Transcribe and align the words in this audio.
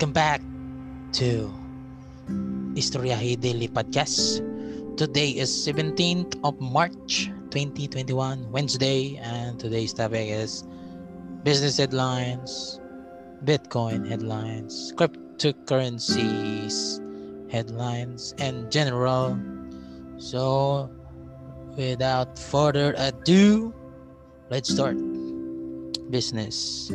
Welcome 0.00 0.16
back 0.16 0.40
to 1.20 1.52
Historiahe 2.72 3.36
Daily 3.36 3.68
Podcast. 3.68 4.40
Today 4.96 5.28
is 5.28 5.52
17th 5.52 6.40
of 6.40 6.56
March 6.56 7.28
2021, 7.52 8.48
Wednesday, 8.48 9.20
and 9.20 9.60
today's 9.60 9.92
topic 9.92 10.32
is 10.32 10.64
business 11.44 11.76
headlines, 11.76 12.80
Bitcoin 13.44 14.08
headlines, 14.08 14.96
cryptocurrencies 14.96 16.96
headlines, 17.52 18.32
and 18.40 18.72
general. 18.72 19.36
So, 20.16 20.88
without 21.76 22.38
further 22.38 22.94
ado, 22.96 23.74
let's 24.48 24.72
start. 24.72 24.96
Business. 26.08 26.88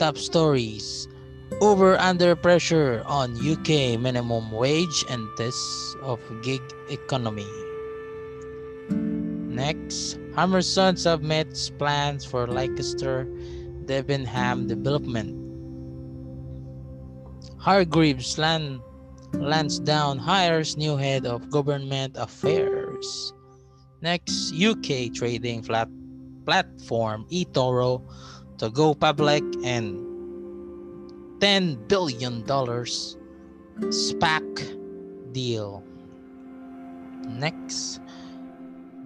Top 0.00 0.16
stories 0.16 1.11
Uber 1.60 1.98
under 1.98 2.34
pressure 2.34 3.02
on 3.06 3.36
UK 3.36 3.98
minimum 4.00 4.50
wage 4.50 5.04
and 5.10 5.28
tests 5.36 5.96
of 6.02 6.20
gig 6.42 6.62
economy. 6.88 7.48
Next, 9.52 10.18
Hammerson 10.32 10.96
submits 10.96 11.68
plans 11.70 12.24
for 12.24 12.46
Leicester 12.46 13.28
Debenham 13.84 14.66
development. 14.66 15.36
Hargreaves 17.58 18.38
Land 18.38 18.80
Lansdowne 19.34 20.18
hires 20.18 20.76
new 20.76 20.96
head 20.96 21.24
of 21.26 21.48
government 21.50 22.16
affairs. 22.16 23.32
Next, 24.02 24.52
UK 24.52 25.12
trading 25.14 25.62
flat 25.62 25.88
platform 26.44 27.26
eToro 27.32 28.02
to 28.58 28.68
go 28.70 28.94
public 28.94 29.42
and 29.64 30.11
$10 31.42 31.88
billion 31.90 32.46
SPAC 33.90 34.46
deal. 35.34 35.82
Next, 37.26 37.98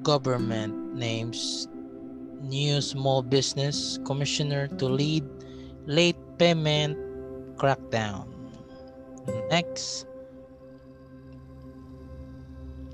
government 0.02 0.92
names 0.92 1.66
new 2.44 2.84
small 2.84 3.22
business 3.22 3.98
commissioner 4.04 4.68
to 4.76 4.84
lead 4.84 5.24
late 5.86 6.20
payment 6.36 7.00
crackdown. 7.56 8.28
Next, 9.48 10.04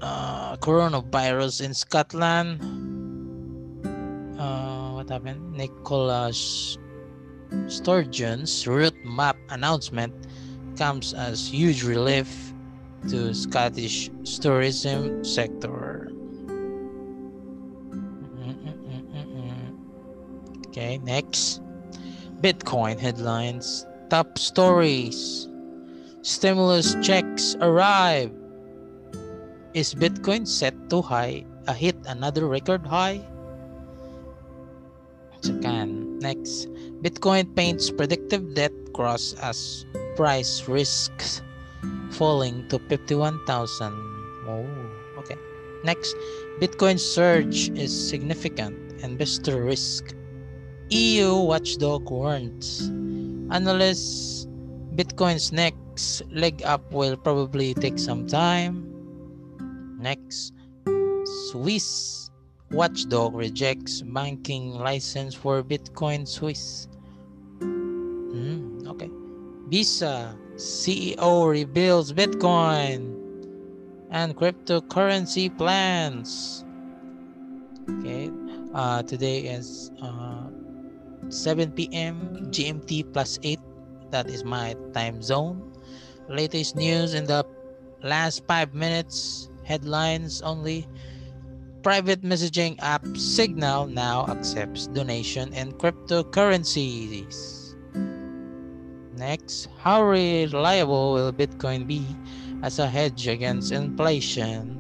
uh, 0.00 0.54
coronavirus 0.62 1.66
in 1.66 1.74
Scotland. 1.74 2.62
Uh, 4.38 4.94
what 4.94 5.10
happened? 5.10 5.52
Nicholas 5.52 6.78
Sturgeon's 7.66 8.66
route 8.66 8.91
map 9.12 9.36
announcement 9.50 10.14
comes 10.77 11.12
as 11.14 11.46
huge 11.46 11.84
relief 11.84 12.52
to 13.08 13.34
Scottish 13.34 14.10
tourism 14.41 15.24
sector. 15.24 16.10
Okay, 20.68 20.98
next. 21.05 21.60
Bitcoin 22.40 22.98
headlines. 22.98 23.86
Top 24.08 24.38
stories. 24.38 25.48
Stimulus 26.22 26.96
checks 27.02 27.56
arrive. 27.60 28.33
Is 29.74 29.94
Bitcoin 29.94 30.48
set 30.48 30.74
to 30.90 31.02
high 31.02 31.44
uh, 31.66 31.72
hit 31.72 31.96
another 32.06 32.46
record 32.46 32.86
high? 32.86 33.20
Second, 35.42 36.18
next. 36.20 36.68
Bitcoin 37.02 37.55
paints 37.55 37.90
predictive 37.90 38.55
death 38.55 38.74
cross 38.92 39.35
as 39.42 39.86
price 40.17 40.69
risks 40.69 41.42
falling 42.11 42.69
to 42.69 42.79
51,000. 42.89 43.92
Oh, 44.47 44.67
okay. 45.19 45.36
Next, 45.85 46.14
Bitcoin 46.61 46.98
surge 46.98 47.70
is 47.70 47.91
significant. 47.91 48.77
Investor 49.03 49.64
risk. 49.64 50.14
EU 50.91 51.35
watchdog 51.35 52.08
warns. 52.11 52.89
Analysts, 53.51 54.47
Bitcoin's 54.95 55.53
next 55.53 56.23
leg 56.30 56.63
up 56.64 56.92
will 56.92 57.17
probably 57.17 57.74
take 57.74 57.98
some 57.98 58.27
time. 58.27 58.89
Next, 59.98 60.53
Swiss 61.51 62.30
watchdog 62.70 63.35
rejects 63.35 64.03
banking 64.03 64.70
license 64.70 65.35
for 65.35 65.63
Bitcoin 65.63 66.27
Suisse. 66.27 66.89
Visa 69.72 70.36
CEO 70.56 71.48
reveals 71.48 72.12
Bitcoin 72.12 73.16
and 74.12 74.36
cryptocurrency 74.36 75.48
plans. 75.48 76.62
Okay, 77.88 78.28
uh, 78.74 79.02
today 79.05 79.48
is 79.48 79.90
uh, 80.02 80.52
7 81.30 81.72
p.m. 81.72 82.52
GMT 82.52 83.14
plus 83.14 83.38
8. 83.42 83.58
That 84.11 84.28
is 84.28 84.44
my 84.44 84.77
time 84.92 85.22
zone. 85.22 85.72
Latest 86.28 86.77
news 86.77 87.14
in 87.14 87.24
the 87.24 87.42
last 88.02 88.44
five 88.46 88.74
minutes. 88.74 89.48
Headlines 89.64 90.42
only. 90.42 90.86
Private 91.82 92.20
messaging 92.20 92.77
app 92.84 93.06
Signal 93.16 93.86
now 93.86 94.27
accepts 94.28 94.86
donation 94.86 95.55
in 95.55 95.72
cryptocurrencies. 95.72 97.61
Next, 99.22 99.70
how 99.78 100.02
reliable 100.02 101.14
will 101.14 101.30
Bitcoin 101.30 101.86
be 101.86 102.02
as 102.66 102.83
a 102.83 102.90
hedge 102.90 103.30
against 103.30 103.70
inflation? 103.70 104.74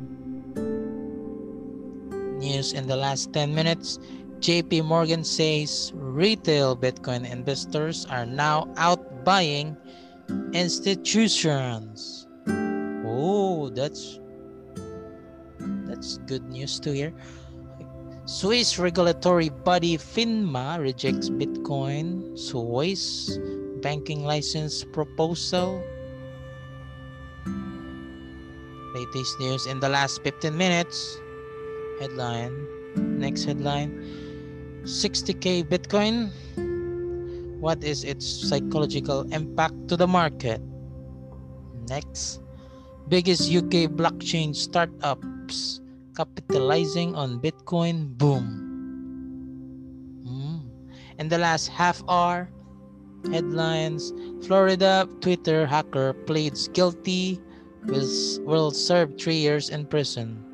News 2.42 2.72
in 2.74 2.90
the 2.90 2.98
last 2.98 3.32
10 3.32 3.54
minutes 3.54 4.02
JP 4.42 4.82
Morgan 4.90 5.22
says 5.22 5.92
retail 5.94 6.74
Bitcoin 6.74 7.22
investors 7.22 8.04
are 8.10 8.26
now 8.26 8.66
out 8.74 9.22
buying 9.22 9.78
institutions. 10.50 12.26
Oh, 13.06 13.70
that's 13.70 14.18
that's 15.86 16.18
good 16.26 16.50
news 16.50 16.82
to 16.82 16.90
hear. 16.90 17.14
Swiss 18.26 18.74
regulatory 18.76 19.50
body 19.50 19.94
FINMA 19.96 20.82
rejects 20.82 21.30
Bitcoin 21.30 22.34
Suisse 22.34 23.38
banking 23.82 24.24
license 24.24 24.84
proposal. 24.84 25.82
Latest 28.94 29.40
news 29.40 29.66
in 29.66 29.80
the 29.80 29.88
last 29.88 30.22
15 30.22 30.56
minutes. 30.56 31.18
Headline. 32.00 32.54
Next 32.96 33.44
headline 33.44 34.22
60k 34.84 35.62
Bitcoin. 35.70 36.30
What 37.62 37.84
is 37.84 38.02
its 38.02 38.26
psychological 38.26 39.22
impact 39.30 39.86
to 39.88 39.96
the 39.96 40.06
market? 40.06 40.60
Next. 41.88 42.42
Biggest 43.06 43.50
UK 43.50 43.90
blockchain 43.94 44.54
startups 44.54 45.80
capitalizing 46.16 47.14
on 47.14 47.38
Bitcoin 47.38 48.18
boom. 48.18 48.42
Mm. 50.26 50.66
In 51.18 51.28
the 51.28 51.38
last 51.38 51.68
half 51.68 52.02
hour, 52.08 52.50
Headlines 53.30 54.12
Florida 54.46 55.08
Twitter 55.20 55.66
hacker 55.66 56.12
pleads 56.12 56.68
guilty, 56.68 57.40
will, 57.84 58.70
serve 58.70 59.18
three 59.18 59.36
years 59.36 59.70
in 59.70 59.86
prison. 59.86 60.44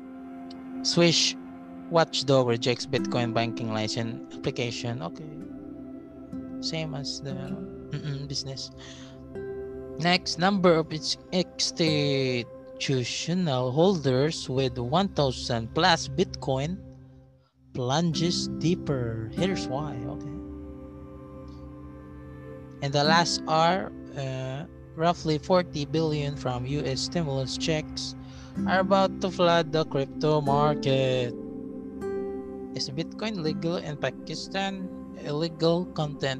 Swiss 0.83 1.35
watchdog 1.89 2.47
rejects 2.47 2.85
Bitcoin 2.85 3.33
banking 3.33 3.73
license 3.73 4.35
application. 4.35 5.01
Okay. 5.01 5.25
Same 6.61 6.93
as 6.93 7.21
the 7.21 7.33
business. 8.27 8.69
Next, 9.99 10.37
number 10.39 10.75
of 10.75 10.93
its 10.93 11.17
institutional 11.31 13.71
holders 13.71 14.47
with 14.47 14.77
1,000 14.77 15.73
plus 15.73 16.07
Bitcoin 16.07 16.77
plunges 17.73 18.47
deeper. 18.59 19.31
Here's 19.33 19.67
why. 19.67 19.97
Okay. 20.05 20.29
In 22.79 22.95
the 22.95 23.03
last 23.03 23.43
hour, 23.43 23.91
uh, 24.15 24.63
roughly 24.95 25.37
40 25.37 25.83
billion 25.91 26.39
from 26.39 26.63
US 26.65 27.11
stimulus 27.11 27.59
checks 27.59 28.15
are 28.67 28.79
about 28.79 29.19
to 29.19 29.27
flood 29.27 29.75
the 29.75 29.83
crypto 29.83 30.39
market. 30.39 31.35
Is 32.79 32.87
Bitcoin 32.87 33.43
legal 33.43 33.83
in 33.83 33.99
Pakistan? 33.99 34.87
Illegal 35.27 35.91
content 35.91 36.39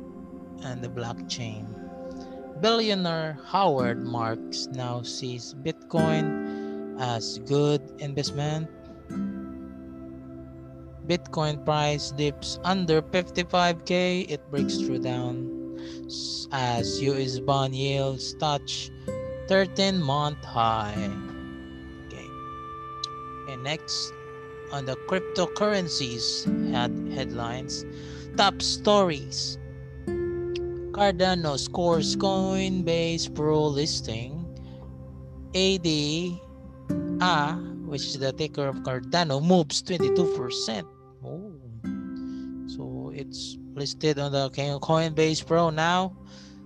and 0.64 0.80
the 0.80 0.88
blockchain. 0.88 1.68
Billionaire 2.64 3.36
Howard 3.44 4.00
Marks 4.00 4.72
now 4.72 5.04
sees 5.04 5.52
Bitcoin 5.60 6.96
as 7.04 7.40
good 7.44 7.84
investment. 8.00 8.72
Bitcoin 11.04 11.66
price 11.68 12.12
dips 12.16 12.60
under 12.64 13.02
55k, 13.02 14.32
it 14.32 14.40
breaks 14.48 14.80
through 14.80 15.04
down 15.04 15.59
as 16.52 17.02
US 17.02 17.40
bond 17.40 17.76
yields 17.76 18.34
touch 18.34 18.92
13 19.48 20.02
month 20.02 20.44
high. 20.44 21.10
Okay. 22.08 22.28
And 23.50 23.64
next 23.64 24.14
on 24.72 24.86
the 24.86 24.96
cryptocurrencies 25.08 26.46
head 26.72 26.94
headlines, 27.14 27.86
top 28.38 28.62
stories. 28.62 29.58
Cardano 30.92 31.58
scores 31.58 32.16
Coinbase 32.16 33.34
Pro 33.34 33.68
listing. 33.68 34.36
AD 35.56 35.88
A, 35.88 37.54
which 37.86 38.04
is 38.04 38.20
the 38.20 38.32
ticker 38.34 38.68
of 38.68 38.76
Cardano, 38.78 39.42
moves 39.42 39.82
22%. 39.82 40.86
Oh. 41.26 41.52
So 42.68 43.12
it's 43.16 43.58
listed 43.76 44.18
on 44.20 44.32
the 44.32 44.50
Coinbase 44.50 45.46
Pro 45.46 45.70
now. 45.70 46.16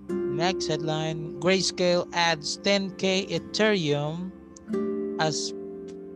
Next 0.08 0.66
headline 0.66 1.38
Grayscale 1.40 2.08
adds 2.12 2.58
10k 2.58 3.30
Ethereum 3.30 4.32
as 5.20 5.54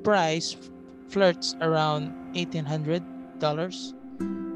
price 0.03 0.57
flirts 1.09 1.55
around 1.61 2.13
$1,800 2.35 3.95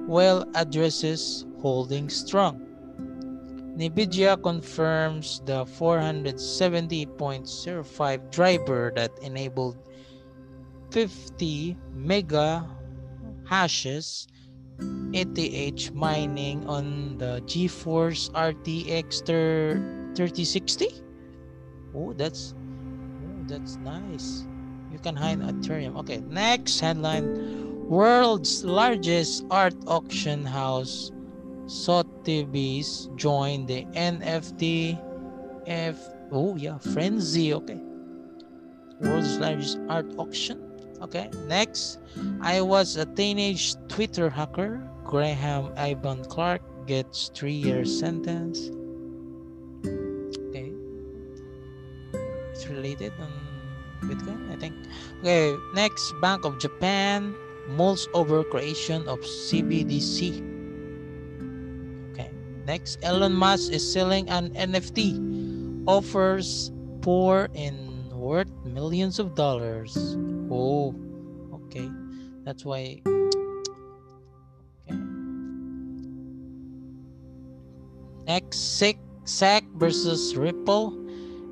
while 0.07 0.45
addresses 0.55 1.45
holding 1.61 2.09
strong. 2.09 2.61
NVIDIA 3.79 4.43
confirms 4.43 5.41
the 5.47 5.65
470.05 5.65 8.31
driver 8.31 8.93
that 8.95 9.11
enabled 9.23 9.79
50 10.91 11.79
mega 11.95 12.69
hashes 13.49 14.29
ETH 15.15 15.95
mining 15.95 16.67
on 16.67 17.19
the 17.19 17.43
GeForce 17.45 18.31
RTX 18.33 19.27
3060. 19.27 20.89
Oh, 21.95 22.13
that's 22.15 22.55
oh, 22.55 23.45
that's 23.47 23.77
nice. 23.77 24.47
You 24.91 24.99
can 24.99 25.17
hide 25.17 25.41
Ethereum. 25.41 25.97
Okay, 25.99 26.19
next 26.29 26.81
headline: 26.81 27.89
World's 27.89 28.65
largest 28.65 29.45
art 29.51 29.75
auction 29.87 30.45
house, 30.45 31.13
Sotheby's, 31.67 33.11
joined 33.17 33.69
the 33.69 33.85
NFT 33.93 34.97
F. 35.67 35.99
Oh 36.31 36.57
yeah, 36.57 36.79
frenzy. 36.79 37.53
Okay, 37.53 37.81
world's 39.01 39.37
largest 39.39 39.79
art 39.89 40.07
auction 40.17 40.62
Okay, 41.03 41.29
next. 41.51 41.99
I 42.41 42.61
was 42.63 42.95
a 42.95 43.05
teenage 43.05 43.75
Twitter 43.89 44.31
hacker. 44.31 44.79
Graham 45.03 45.75
Ivan 45.77 46.23
Clark 46.31 46.63
gets 46.87 47.29
three 47.35 47.59
year 47.59 47.85
sentence. 47.85 48.71
Okay. 49.83 50.71
It's 52.55 52.71
related 52.71 53.13
on 53.19 53.35
Bitcoin, 54.07 54.47
I 54.55 54.57
think. 54.63 54.79
Okay, 55.21 55.59
next. 55.75 56.15
Bank 56.23 56.45
of 56.47 56.63
Japan 56.63 57.35
mulls 57.67 58.07
over 58.15 58.45
creation 58.47 59.03
of 59.11 59.19
CBDC. 59.27 60.39
Okay, 62.15 62.31
next. 62.65 63.03
Elon 63.03 63.35
Musk 63.35 63.73
is 63.75 63.83
selling 63.83 64.31
an 64.31 64.55
NFT. 64.55 65.19
Offers 65.91 66.71
pour 67.03 67.51
in 67.55 68.07
worth 68.15 68.47
millions 68.63 69.19
of 69.19 69.35
dollars. 69.35 69.99
Oh, 70.53 70.95
okay. 71.55 71.89
That's 72.45 72.65
why. 72.65 73.01
Okay. 74.85 74.99
Next, 78.29 78.59
SEC 78.77 79.65
versus 79.77 80.37
Ripple. 80.37 80.93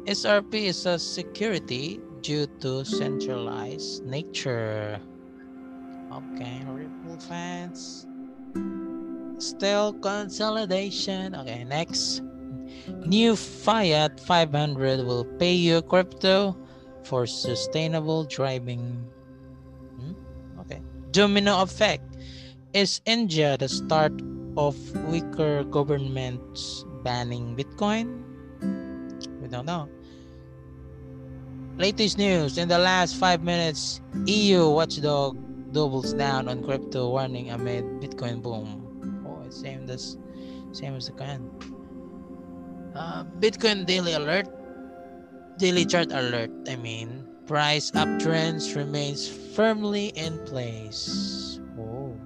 XRP 0.04 0.68
is 0.68 0.84
a 0.84 0.98
security 0.98 1.98
due 2.20 2.46
to 2.60 2.84
centralized 2.84 4.04
nature. 4.04 5.00
Okay, 6.12 6.60
Ripple 6.68 7.16
fans. 7.24 8.06
Still 9.38 9.94
consolidation. 9.94 11.34
Okay, 11.34 11.64
next. 11.64 12.20
New 13.06 13.36
Fiat 13.36 14.20
500 14.20 15.00
will 15.06 15.24
pay 15.24 15.54
you 15.54 15.80
crypto 15.82 16.56
for 17.04 17.26
sustainable 17.26 18.24
driving. 18.24 19.04
Hmm? 19.98 20.12
Okay. 20.60 20.80
Domino 21.10 21.62
effect. 21.62 22.04
Is 22.72 23.00
India 23.04 23.56
the 23.58 23.68
start 23.68 24.12
of 24.56 24.76
weaker 25.06 25.64
governments 25.64 26.84
banning 27.02 27.56
Bitcoin? 27.56 28.22
We 29.40 29.48
don't 29.48 29.66
know. 29.66 29.88
Latest 31.76 32.18
news 32.18 32.58
in 32.58 32.68
the 32.68 32.78
last 32.78 33.16
five 33.16 33.42
minutes, 33.42 34.00
EU 34.26 34.68
watchdog 34.68 35.38
doubles 35.72 36.12
down 36.12 36.48
on 36.48 36.62
crypto 36.62 37.08
warning 37.08 37.50
amid 37.50 37.84
Bitcoin 38.02 38.42
boom. 38.42 39.24
Oh, 39.26 39.48
same 39.50 39.88
as 39.88 40.18
same 40.72 40.94
as 40.94 41.06
the 41.06 41.12
coin. 41.12 41.50
Uh, 42.94 43.24
Bitcoin 43.40 43.86
daily 43.86 44.12
alert, 44.12 44.46
daily 45.60 45.84
chart 45.84 46.10
alert. 46.10 46.50
I 46.68 46.76
mean, 46.76 47.28
price 47.46 47.90
uptrends 47.90 48.74
remains 48.74 49.28
firmly 49.28 50.06
in 50.16 50.38
place. 50.46 51.60
Oh. 51.78 52.16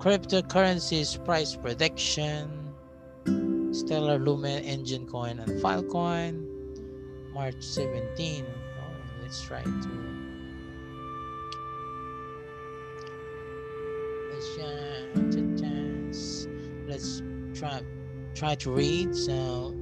Cryptocurrencies 0.00 1.22
price 1.26 1.54
prediction, 1.54 2.48
Stellar 3.70 4.18
Lumen 4.18 4.64
Enjin 4.64 5.06
Coin 5.06 5.40
and 5.40 5.60
Filecoin, 5.60 6.48
March 7.34 7.60
17. 7.60 8.46
Oh, 8.48 8.82
let's 9.20 9.42
try 9.42 9.62
to. 9.62 9.92
Let's, 16.88 17.22
try 17.54 17.80
try 18.34 18.54
to 18.56 18.70
read 18.70 19.12
the 19.12 19.72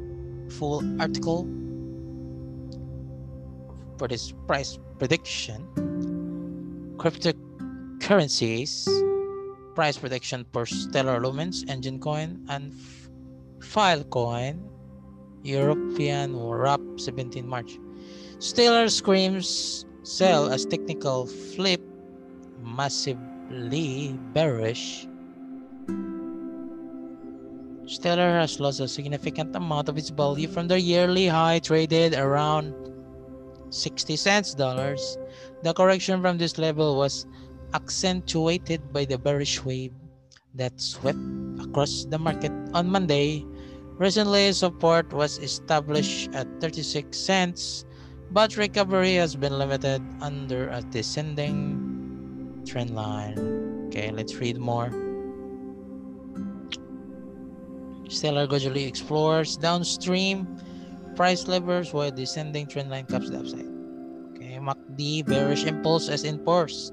full 0.48 0.82
article 1.00 1.48
for 4.00 4.08
this 4.08 4.32
price 4.48 4.80
prediction. 4.98 5.60
Cryptocurrencies 6.96 8.88
price 9.76 9.98
prediction 10.00 10.46
for 10.52 10.64
Stellar 10.64 11.20
Lumens, 11.20 11.68
Enjin 11.68 12.00
Coin, 12.00 12.40
and 12.48 12.72
Filecoin, 13.60 14.64
European 15.44 16.32
WRAP 16.32 16.80
17 16.96 17.46
March. 17.46 17.76
Stellar 18.38 18.88
screams 18.88 19.84
sell 20.02 20.50
as 20.50 20.64
technical 20.64 21.26
flip 21.26 21.82
massively 22.64 24.16
bearish 24.32 25.06
Stellar 27.84 28.38
has 28.38 28.60
lost 28.60 28.78
a 28.80 28.86
significant 28.86 29.54
amount 29.56 29.88
of 29.88 29.98
its 29.98 30.10
value 30.10 30.46
from 30.46 30.68
the 30.68 30.80
yearly 30.80 31.26
high 31.26 31.58
traded 31.58 32.14
around 32.14 32.72
60 33.70 34.16
cents 34.16 34.54
dollars. 34.54 35.18
The 35.62 35.72
correction 35.72 36.20
from 36.20 36.38
this 36.38 36.58
level 36.58 36.96
was 36.96 37.26
accentuated 37.74 38.92
by 38.92 39.04
the 39.04 39.18
bearish 39.18 39.64
wave 39.64 39.92
that 40.54 40.80
swept 40.80 41.18
across 41.60 42.04
the 42.04 42.18
market 42.18 42.52
on 42.74 42.90
Monday. 42.90 43.46
Recently, 43.98 44.52
support 44.52 45.12
was 45.12 45.38
established 45.38 46.34
at 46.34 46.48
36 46.60 47.16
cents, 47.16 47.84
but 48.30 48.56
recovery 48.56 49.14
has 49.16 49.36
been 49.36 49.58
limited 49.58 50.02
under 50.20 50.68
a 50.70 50.82
descending 50.82 52.62
trend 52.66 52.96
line. 52.96 53.38
Okay, 53.88 54.10
let's 54.10 54.34
read 54.36 54.58
more. 54.58 54.90
Stellar 58.08 58.46
gradually 58.46 58.84
explores 58.84 59.56
downstream 59.56 60.58
price 61.16 61.46
levers 61.46 61.92
while 61.92 62.10
descending 62.10 62.66
trendline 62.66 63.08
caps 63.08 63.30
the 63.30 63.38
upside. 63.38 63.68
Okay, 64.34 64.58
MACD 64.60 65.26
bearish 65.26 65.64
impulse 65.64 66.08
as 66.08 66.24
in 66.24 66.42
force. 66.44 66.92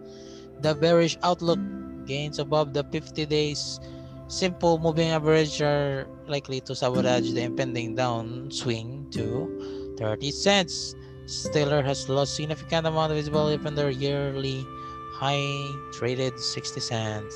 The 0.62 0.76
bearish 0.76 1.18
outlook 1.24 1.60
gains 2.06 2.40
above 2.40 2.74
the 2.74 2.84
50 2.84 3.26
days 3.26 3.80
simple 4.28 4.78
moving 4.80 5.10
average 5.10 5.62
are 5.62 6.08
likely 6.28 6.60
to 6.62 6.76
sabotage 6.76 7.32
the 7.32 7.42
impending 7.42 7.96
downswing 7.96 9.12
to 9.12 9.96
30 9.98 10.32
cents. 10.32 10.96
Stellar 11.26 11.82
has 11.82 12.08
lost 12.08 12.36
significant 12.36 12.88
amount 12.88 13.12
of 13.12 13.18
its 13.18 13.28
value 13.28 13.58
from 13.58 13.76
their 13.76 13.90
yearly 13.90 14.66
high 15.12 15.72
traded 15.94 16.40
60 16.40 16.80
cents. 16.80 17.36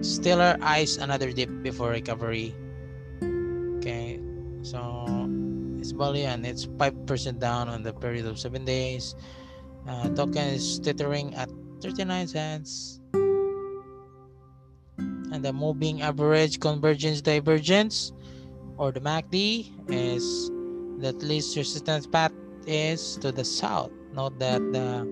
Stellar 0.00 0.56
eyes 0.60 0.98
another 0.98 1.32
dip 1.32 1.48
before 1.62 1.90
recovery. 1.90 2.54
So 4.64 5.04
it's 5.78 5.92
value 5.92 6.24
and 6.24 6.44
it's 6.44 6.64
5% 6.64 7.38
down 7.38 7.68
on 7.68 7.84
the 7.84 7.92
period 7.92 8.24
of 8.24 8.38
7 8.38 8.64
days. 8.64 9.14
Uh, 9.86 10.08
token 10.16 10.56
is 10.56 10.80
teetering 10.80 11.36
at 11.36 11.52
39 11.82 12.26
cents. 12.28 13.00
and 15.34 15.44
the 15.44 15.52
moving 15.52 16.00
average 16.00 16.60
convergence 16.60 17.20
divergence 17.20 18.12
or 18.78 18.92
the 18.92 19.00
MACD 19.00 19.66
is 19.90 20.48
that 21.02 21.18
least 21.26 21.56
resistance 21.56 22.06
path 22.06 22.32
is 22.66 23.18
to 23.18 23.32
the 23.32 23.44
south. 23.44 23.90
Note 24.14 24.38
that 24.38 24.62
the 24.70 25.02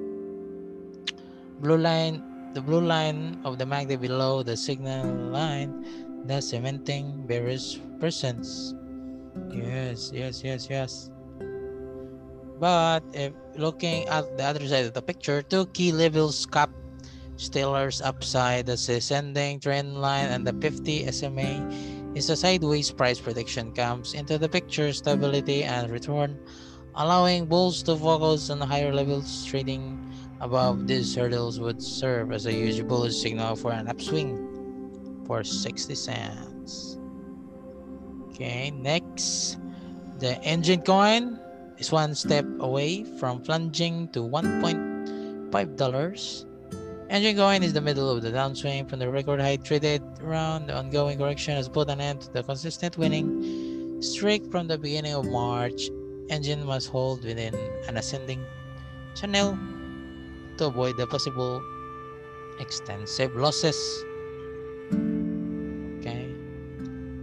blue 1.58 1.76
line 1.76 2.22
the 2.54 2.62
blue 2.62 2.80
line 2.80 3.40
of 3.44 3.58
the 3.58 3.64
MACD 3.64 4.00
below 4.00 4.44
the 4.44 4.56
signal 4.56 5.10
line 5.34 6.22
the 6.26 6.40
cementing 6.40 7.26
bearish 7.26 7.80
presence. 7.98 8.74
Yes, 9.50 10.10
yes, 10.12 10.42
yes, 10.44 10.68
yes. 10.68 11.10
But 12.60 13.02
if 13.12 13.32
looking 13.56 14.06
at 14.08 14.36
the 14.36 14.44
other 14.44 14.66
side 14.68 14.86
of 14.86 14.94
the 14.94 15.02
picture, 15.02 15.42
two 15.42 15.66
key 15.74 15.90
levels 15.92 16.46
cap 16.46 16.70
Stellar's 17.36 18.00
upside, 18.00 18.66
the 18.66 18.78
ascending 18.78 19.58
trend 19.58 19.98
line, 20.00 20.30
and 20.30 20.46
the 20.46 20.52
50 20.52 21.10
SMA 21.10 21.58
is 22.14 22.30
a 22.30 22.36
sideways 22.36 22.92
price 22.92 23.18
prediction 23.18 23.72
comes 23.72 24.14
into 24.14 24.38
the 24.38 24.48
picture 24.48 24.92
stability 24.92 25.64
and 25.64 25.90
return, 25.90 26.38
allowing 26.94 27.46
bulls 27.46 27.82
to 27.82 27.96
focus 27.96 28.50
on 28.50 28.60
higher 28.60 28.92
levels 28.94 29.44
trading 29.44 29.98
above 30.40 30.86
these 30.86 31.14
hurdles 31.14 31.58
would 31.58 31.82
serve 31.82 32.32
as 32.32 32.46
a 32.46 32.52
huge 32.52 32.86
bullish 32.86 33.16
signal 33.16 33.56
for 33.56 33.72
an 33.72 33.88
upswing 33.88 34.38
for 35.26 35.42
60 35.42 35.94
cents. 35.94 36.98
Okay, 38.32 38.72
next, 38.72 39.60
the 40.18 40.40
Enjin 40.40 40.80
coin 40.86 41.38
is 41.76 41.92
one 41.92 42.14
step 42.14 42.46
away 42.60 43.04
from 43.20 43.42
plunging 43.42 44.08
to 44.16 44.20
$1.5 44.20 45.52
Enjin 47.12 47.36
coin 47.36 47.62
is 47.62 47.74
the 47.74 47.80
middle 47.82 48.08
of 48.08 48.22
the 48.22 48.30
downswing 48.30 48.88
from 48.88 49.00
the 49.00 49.10
record 49.10 49.38
high 49.38 49.56
traded 49.56 50.00
round. 50.22 50.70
the 50.70 50.74
ongoing 50.74 51.18
correction 51.18 51.54
has 51.54 51.68
put 51.68 51.90
an 51.90 52.00
end 52.00 52.22
to 52.22 52.32
the 52.32 52.42
consistent 52.42 52.96
winning 52.96 54.00
streak 54.00 54.50
from 54.50 54.66
the 54.66 54.78
beginning 54.78 55.12
of 55.12 55.26
March. 55.26 55.90
Enjin 56.30 56.64
must 56.64 56.88
hold 56.88 57.22
within 57.24 57.54
an 57.86 57.98
ascending 57.98 58.42
channel 59.14 59.58
to 60.56 60.72
avoid 60.72 60.96
the 60.96 61.06
possible 61.06 61.62
extensive 62.60 63.36
losses. 63.36 63.76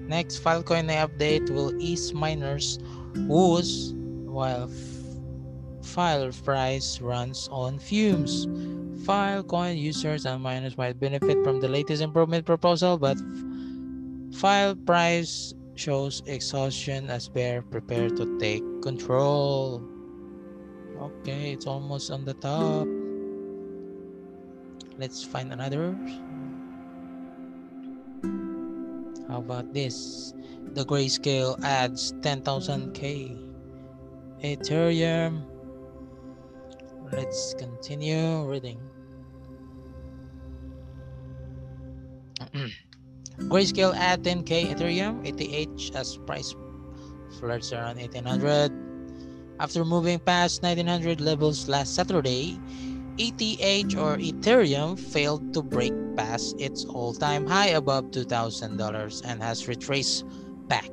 Next, 0.09 0.41
Filecoin 0.41 0.89
update 0.89 1.51
will 1.51 1.69
ease 1.79 2.15
miners 2.15 2.79
woes 3.29 3.93
while 4.25 4.67
file 5.83 6.31
price 6.43 6.99
runs 6.99 7.47
on 7.51 7.77
fumes. 7.77 8.47
Filecoin 9.05 9.77
users 9.77 10.25
and 10.25 10.41
miners 10.41 10.79
might 10.79 10.99
benefit 10.99 11.37
from 11.43 11.61
the 11.61 11.69
latest 11.69 12.01
improvement 12.01 12.47
proposal, 12.47 12.97
but 12.97 13.21
file 14.33 14.73
price 14.73 15.53
shows 15.75 16.23
exhaustion 16.25 17.07
as 17.11 17.29
bear 17.29 17.61
prepare 17.61 18.09
to 18.09 18.39
take 18.39 18.65
control. 18.81 19.79
Okay, 20.97 21.53
it's 21.53 21.67
almost 21.67 22.09
on 22.09 22.25
the 22.25 22.33
top. 22.33 22.87
Let's 24.97 25.23
find 25.23 25.53
another. 25.53 25.93
How 29.29 29.37
about 29.37 29.73
this? 29.73 30.33
The 30.73 30.83
grayscale 30.83 31.61
adds 31.63 32.13
10,000k. 32.25 33.37
Ethereum. 34.41 35.45
Let's 37.11 37.53
continue 37.53 38.49
reading. 38.49 38.81
Grayscale 43.49 43.95
at 43.95 44.21
10k 44.23 44.73
Ethereum, 44.73 45.21
ETH 45.23 45.95
as 45.95 46.17
price 46.25 46.55
flirts 47.39 47.71
around 47.71 47.97
1800. 47.97 48.71
After 49.59 49.85
moving 49.85 50.19
past 50.19 50.63
1900 50.63 51.21
levels 51.21 51.67
last 51.69 51.93
Saturday, 51.93 52.59
ETH 53.17 53.95
or 53.95 54.17
Ethereum 54.17 54.97
failed 54.97 55.53
to 55.53 55.61
break 55.61 55.93
past 56.19 56.59
its 56.59 56.83
all-time 56.83 57.47
high 57.47 57.71
above 57.79 58.11
$2,000 58.11 58.75
and 59.23 59.41
has 59.41 59.69
retraced 59.69 60.25
back. 60.67 60.91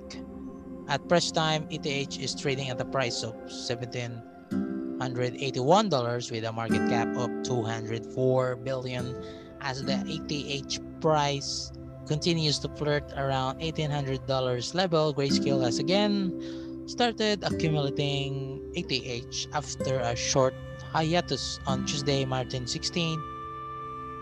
At 0.87 1.09
press 1.09 1.33
time, 1.33 1.66
ETH 1.68 1.85
is 2.23 2.33
trading 2.33 2.71
at 2.71 2.78
the 2.78 2.85
price 2.85 3.25
of 3.25 3.35
$1,781 3.50 6.30
with 6.30 6.45
a 6.45 6.52
market 6.52 6.88
cap 6.88 7.09
of 7.16 7.28
204 7.42 8.56
billion 8.62 9.16
as 9.62 9.83
the 9.83 9.99
ETH 10.06 10.78
price 11.00 11.73
continues 12.06 12.61
to 12.61 12.68
flirt 12.78 13.12
around 13.16 13.59
$1,800 13.59 14.75
level. 14.75 15.12
Grayscale 15.12 15.64
has 15.64 15.80
again 15.80 16.40
started 16.87 17.42
accumulating 17.42 18.62
ETH 18.76 19.49
after 19.52 19.99
a 19.99 20.14
short 20.14 20.54
hiatus 20.92 21.59
on 21.66 21.85
Tuesday, 21.85 22.25
March 22.25 22.54
16. 22.54 23.36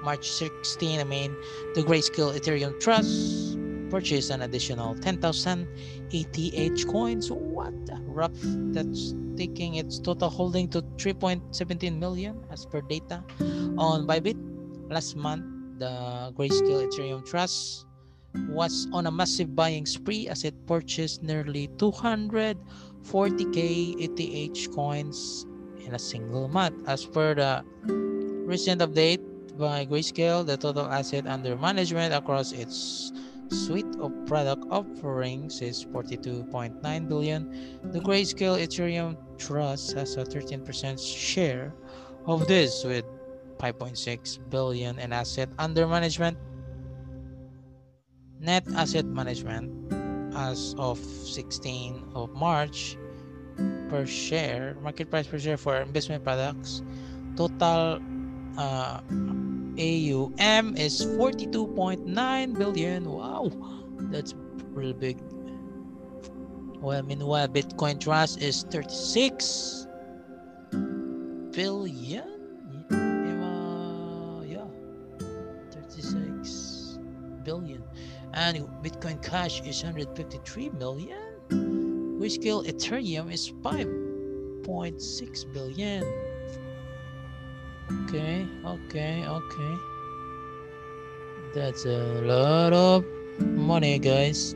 March 0.05 0.31
16, 0.31 1.01
I 1.01 1.05
mean, 1.05 1.35
the 1.75 1.83
Grayscale 1.83 2.39
Ethereum 2.39 2.79
Trust 2.79 3.59
purchased 3.91 4.31
an 4.31 4.43
additional 4.43 4.95
10,000 4.95 5.67
ETH 6.13 6.89
coins. 6.89 7.33
What 7.33 7.75
a 7.91 8.01
rough 8.03 8.39
that's 8.77 9.15
taking 9.37 9.77
its 9.77 9.99
total 9.99 10.29
holding 10.29 10.69
to 10.69 10.83
3.17 11.01 11.99
million 11.99 12.45
as 12.51 12.67
per 12.67 12.83
data 12.83 13.25
on 13.79 14.07
Bybit 14.07 14.37
last 14.91 15.17
month 15.17 15.47
the 15.79 16.35
Grayscale 16.37 16.87
Ethereum 16.87 17.25
Trust 17.27 17.87
was 18.51 18.87
on 18.93 19.07
a 19.07 19.11
massive 19.11 19.57
buying 19.57 19.87
spree 19.87 20.29
as 20.29 20.45
it 20.45 20.55
purchased 20.67 21.23
nearly 21.23 21.69
240k 21.79 23.97
ETH 23.99 24.75
coins 24.75 25.47
in 25.85 25.95
a 25.95 25.99
single 25.99 26.49
month. 26.49 26.87
As 26.89 27.07
per 27.07 27.35
the 27.35 27.65
recent 28.47 28.83
update 28.83 29.34
by 29.59 29.87
Grayscale, 29.87 30.45
the 30.47 30.57
total 30.57 30.87
asset 30.87 31.27
under 31.27 31.57
management 31.57 32.15
across 32.15 32.53
its 32.53 33.13
suite 33.51 33.87
of 34.01 34.13
product 34.27 34.65
offerings 34.71 35.63
is 35.63 35.85
42.9 35.85 37.09
billion. 37.09 37.79
The 37.93 38.01
Grayscale 38.01 38.59
Ethereum 38.59 39.17
Trust 39.39 39.93
has 39.95 40.17
a 40.17 40.25
13% 40.25 40.99
share 40.99 41.73
of 42.27 42.47
this 42.47 42.85
with 42.85 43.05
5.6 43.59 44.39
billion 44.51 44.99
in 44.99 45.13
asset 45.13 45.49
under 45.59 45.87
management. 45.87 46.39
Net 48.41 48.65
asset 48.75 49.07
management 49.07 49.71
as 50.35 50.75
of 50.79 50.99
16 50.99 52.13
of 52.15 52.31
March 52.35 52.97
per 53.89 54.05
share, 54.05 54.77
market 54.83 55.11
price 55.11 55.27
per 55.27 55.39
share 55.39 55.57
for 55.57 55.77
investment 55.77 56.25
products, 56.25 56.83
total 57.37 58.01
uh, 58.59 59.01
AUM 59.79 60.77
is 60.77 61.05
42.9 61.05 62.59
billion. 62.59 63.11
Wow, 63.11 63.51
that's 64.11 64.35
real 64.71 64.93
big. 64.95 65.19
Well, 66.81 67.03
meanwhile, 67.03 67.49
Bitcoin 67.49 67.99
Trust 67.99 68.41
is 68.41 68.63
36 68.71 69.87
billion. 71.51 72.29
Yeah, 74.47 74.67
36 75.73 76.99
billion. 77.43 77.83
And 78.35 78.59
Bitcoin 78.83 79.21
Cash 79.23 79.61
is 79.63 79.83
153 79.83 80.71
million. 80.71 81.19
Grayscale 82.21 82.65
Ethereum 82.67 83.33
is 83.33 83.51
5.6 83.63 85.53
billion. 85.53 86.24
Okay, 87.91 88.47
okay, 88.65 89.25
okay. 89.27 89.75
That's 91.55 91.85
a 91.85 92.23
lot 92.23 92.73
of 92.73 93.05
money, 93.39 93.99
guys. 93.99 94.55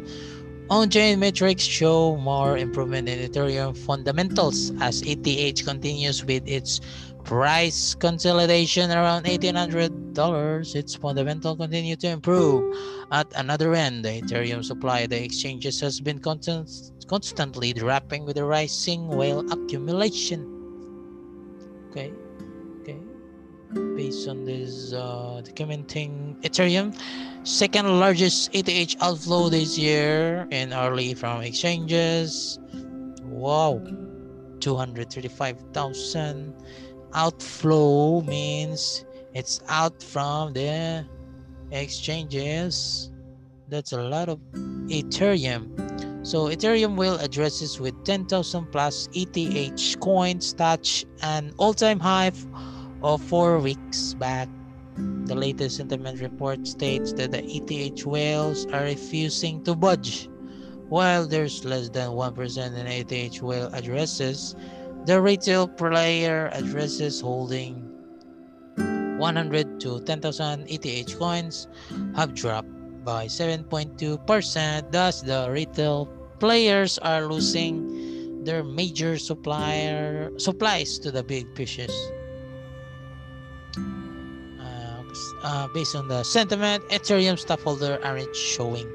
On-chain 0.70 1.18
metrics 1.20 1.62
show 1.62 2.16
more 2.16 2.58
improvement 2.58 3.08
in 3.08 3.18
Ethereum 3.30 3.76
fundamentals 3.76 4.72
as 4.80 5.02
ETH 5.06 5.64
continues 5.64 6.24
with 6.24 6.46
its 6.46 6.80
price 7.24 7.94
consolidation 7.94 8.90
around 8.90 9.24
$1,800. 9.24 10.74
Its 10.74 10.94
fundamental 10.94 11.56
continue 11.56 11.96
to 11.96 12.08
improve. 12.08 12.76
At 13.12 13.32
another 13.36 13.74
end, 13.74 14.04
the 14.04 14.20
Ethereum 14.22 14.64
supply 14.64 15.06
the 15.06 15.22
exchanges 15.22 15.80
has 15.80 16.00
been 16.00 16.18
constant, 16.18 16.70
constantly 17.06 17.72
dropping 17.72 18.24
with 18.24 18.36
the 18.36 18.44
rising 18.44 19.08
whale 19.08 19.44
accumulation. 19.52 20.40
Okay, 21.90 22.12
okay. 22.12 22.27
Based 23.74 24.26
on 24.28 24.44
this 24.44 24.94
uh, 24.94 25.42
documenting 25.44 26.40
Ethereum, 26.40 26.96
second 27.46 28.00
largest 28.00 28.48
ETH 28.54 28.96
outflow 29.02 29.50
this 29.50 29.76
year 29.76 30.48
in 30.50 30.72
early 30.72 31.12
from 31.12 31.42
exchanges. 31.42 32.58
Wow, 33.24 33.82
235,000 34.60 36.54
outflow 37.12 38.22
means 38.22 39.04
it's 39.34 39.60
out 39.68 40.02
from 40.02 40.54
the 40.54 41.04
exchanges 41.70 43.10
That's 43.68 43.92
a 43.92 44.00
lot 44.02 44.30
of 44.30 44.40
Ethereum. 44.88 45.68
So 46.26 46.48
Ethereum 46.48 46.96
will 46.96 47.16
addresses 47.20 47.78
with 47.78 48.02
10,000 48.04 48.72
plus 48.72 49.08
ETH 49.12 50.00
coins 50.00 50.54
touch 50.54 51.04
an 51.22 51.52
all-time 51.58 52.00
high 52.00 52.32
of 53.02 53.22
four 53.22 53.58
weeks 53.58 54.14
back. 54.14 54.48
The 54.96 55.34
latest 55.34 55.76
sentiment 55.76 56.20
report 56.20 56.66
states 56.66 57.12
that 57.14 57.30
the 57.30 57.44
ETH 57.44 58.04
whales 58.06 58.66
are 58.72 58.82
refusing 58.82 59.62
to 59.64 59.74
budge. 59.74 60.28
While 60.88 61.26
there's 61.26 61.64
less 61.64 61.88
than 61.90 62.10
1% 62.10 62.76
in 62.76 62.86
ETH 62.86 63.42
whale 63.42 63.70
addresses, 63.72 64.56
the 65.04 65.20
retail 65.20 65.68
player 65.68 66.50
addresses 66.52 67.20
holding 67.20 67.84
100 69.18 69.80
to 69.80 70.00
10,000 70.00 70.66
ETH 70.68 71.18
coins 71.18 71.68
have 72.16 72.34
dropped 72.34 72.68
by 73.04 73.26
7.2%. 73.26 74.92
Thus, 74.92 75.20
the 75.22 75.48
retail 75.50 76.06
players 76.38 76.98
are 76.98 77.26
losing 77.26 78.44
their 78.44 78.64
major 78.64 79.18
supplier 79.18 80.30
supplies 80.38 80.98
to 81.00 81.10
the 81.10 81.22
big 81.22 81.54
fishes. 81.56 81.92
Uh, 85.42 85.68
based 85.68 85.94
on 85.94 86.08
the 86.08 86.22
sentiment, 86.24 86.82
Ethereum 86.88 87.38
stockholders 87.38 88.00
aren't 88.02 88.34
showing 88.34 88.88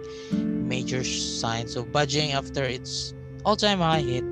major 0.68 1.04
signs 1.04 1.76
of 1.76 1.92
budging 1.92 2.34
after 2.34 2.64
its 2.64 3.14
all-time 3.46 3.80
high 3.80 4.02
hit 4.02 4.26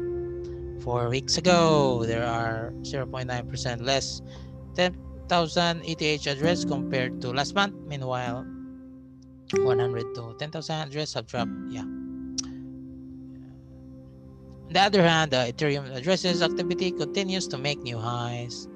four 0.82 1.08
weeks 1.10 1.38
ago. 1.38 2.04
There 2.06 2.26
are 2.26 2.74
0.9% 2.82 3.82
less 3.82 4.22
10,000 4.76 5.82
ETH 5.86 6.28
address 6.28 6.66
compared 6.66 7.22
to 7.22 7.32
last 7.32 7.56
month. 7.56 7.76
Meanwhile, 7.88 8.46
100 9.54 10.16
to 10.16 10.36
10,000 10.38 10.76
address 10.76 11.14
have 11.14 11.28
dropped. 11.28 11.52
Yeah. 11.70 11.82
On 14.68 14.74
the 14.74 14.80
other 14.80 15.04
hand, 15.04 15.32
the 15.32 15.52
Ethereum 15.52 15.94
addresses 15.96 16.42
activity 16.42 16.92
continues 16.92 17.48
to 17.50 17.58
make 17.58 17.84
new 17.84 17.98
highs. 17.98 18.68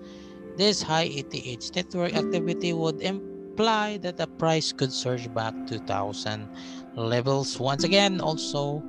This 0.56 0.82
high 0.82 1.12
ETH 1.12 1.76
network 1.76 2.16
activity 2.16 2.72
would 2.72 3.02
imply 3.02 3.98
that 4.00 4.16
the 4.16 4.28
price 4.40 4.72
could 4.72 4.92
surge 4.92 5.28
back 5.34 5.54
to 5.68 5.80
1000 5.84 6.48
levels 6.96 7.60
once 7.60 7.84
again. 7.84 8.22
Also, 8.22 8.82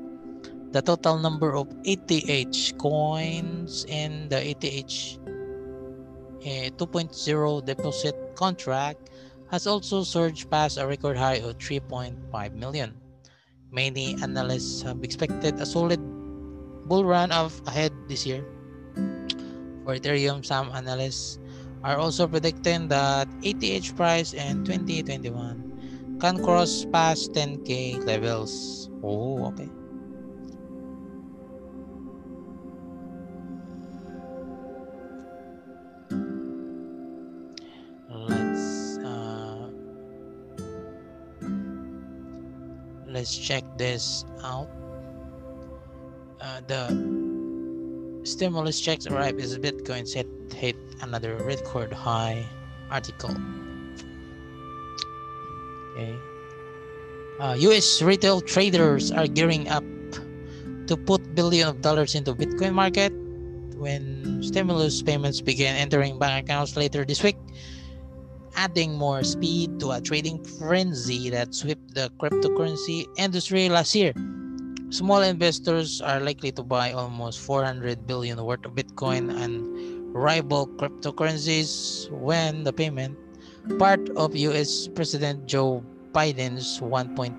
the 0.71 0.81
total 0.81 1.19
number 1.19 1.59
of 1.59 1.67
ETH 1.83 2.79
coins 2.79 3.85
in 3.89 4.29
the 4.29 4.39
ETH 4.55 5.19
uh, 6.47 6.71
2.0 6.79 7.67
deposit 7.67 8.15
contract 8.37 9.11
has 9.51 9.67
also 9.67 10.05
surged 10.05 10.51
past 10.51 10.79
a 10.79 10.87
record 10.87 11.17
high 11.17 11.43
of 11.43 11.59
3.5 11.59 12.15
million. 12.55 12.95
Many 13.73 14.15
analysts 14.23 14.83
have 14.83 15.03
expected 15.03 15.59
a 15.59 15.67
solid 15.67 15.99
bull 16.87 17.05
run 17.05 17.33
of 17.33 17.61
ahead 17.67 17.91
this 18.07 18.25
year. 18.25 18.47
For 19.83 19.99
Ethereum, 19.99 20.47
some 20.47 20.71
analysts 20.71 21.39
are 21.87 21.99
also 21.99 22.27
predicting 22.27 22.89
that 22.89 23.29
ETH 23.43 23.95
price 23.95 24.35
in 24.35 24.65
2021 24.65 26.19
can 26.21 26.43
cross 26.43 26.85
past 26.91 27.31
10k 27.31 28.05
levels. 28.05 28.91
Oh, 29.05 29.47
okay. 29.47 29.71
let's 43.07 43.39
check 43.39 43.65
this 43.79 44.27
out 44.45 44.69
uh, 46.43 46.61
the 46.67 47.26
stimulus 48.27 48.81
checks 48.81 49.07
arrive 49.07 49.39
as 49.39 49.57
bitcoin 49.59 50.07
set 50.07 50.27
hit 50.53 50.77
another 51.03 51.37
record 51.45 51.93
high 51.93 52.45
article 52.91 53.31
okay 55.95 56.19
uh, 57.39 57.55
us 57.55 58.03
retail 58.03 58.41
traders 58.41 59.13
are 59.13 59.27
gearing 59.27 59.69
up 59.69 59.85
to 60.87 60.97
put 60.97 61.23
billion 61.35 61.69
of 61.69 61.81
dollars 61.81 62.15
into 62.15 62.35
bitcoin 62.35 62.75
market 62.75 63.13
when 63.79 64.43
stimulus 64.43 65.03
payments 65.03 65.41
begin 65.41 65.77
entering 65.77 66.19
bank 66.19 66.45
accounts 66.45 66.77
later 66.77 67.05
this 67.05 67.23
week 67.23 67.37
adding 68.57 68.95
more 68.97 69.23
speed 69.23 69.79
to 69.79 69.93
a 69.93 70.01
trading 70.01 70.43
frenzy 70.43 71.31
that 71.31 71.55
swept 71.55 71.95
the 71.95 72.11
cryptocurrency 72.19 73.05
industry 73.19 73.69
last 73.69 73.95
year. 73.95 74.13
Small 74.91 75.23
investors 75.23 76.01
are 76.01 76.21
likely 76.21 76.53
to 76.53 76.63
buy 76.63 76.93
almost 76.93 77.41
400 77.41 78.07
billion 78.07 78.39
worth 78.39 78.65
of 78.65 78.79
Bitcoin 78.79 79.35
and 79.35 79.67
rival 80.15 80.69
cryptocurrencies 80.79 82.07
when 82.11 82.63
the 82.63 82.73
payment 82.73 83.19
part 83.83 83.99
of 84.15 84.37
US 84.37 84.87
President 84.87 85.45
Joe 85.47 85.83
Biden's 86.15 86.79
1.9 86.79 87.35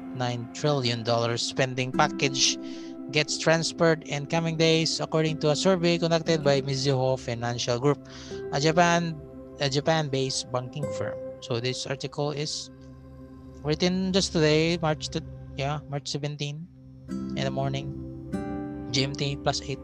trillion 0.54 1.04
dollars 1.08 1.42
spending 1.42 1.90
package 1.90 2.60
gets 3.16 3.40
transferred 3.40 4.04
in 4.04 4.28
coming 4.28 4.58
days 4.60 5.00
according 5.00 5.40
to 5.40 5.52
a 5.52 5.56
survey 5.56 5.98
conducted 5.98 6.44
by 6.44 6.60
Mizuho 6.60 7.18
Financial 7.18 7.80
Group, 7.80 8.12
a 8.52 8.60
Japan 8.60 9.16
a 9.64 9.70
Japan-based 9.70 10.52
banking 10.52 10.86
firm. 11.00 11.16
So 11.40 11.62
this 11.62 11.88
article 11.88 12.32
is 12.32 12.70
written 13.64 14.12
just 14.12 14.34
today, 14.34 14.78
March 14.82 15.08
to, 15.16 15.24
yeah, 15.56 15.80
March 15.90 16.12
17 16.12 16.77
in 17.10 17.44
the 17.44 17.52
morning, 17.52 17.94
GMT 18.92 19.44
plus 19.44 19.62
8 19.62 19.80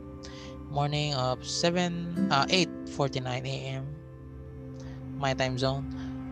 morning 0.74 1.14
of 1.14 1.46
7 1.46 2.32
uh, 2.32 2.46
8:49 2.50 3.46
a.m. 3.46 3.86
my 5.22 5.34
time 5.34 5.58
zone. 5.58 5.86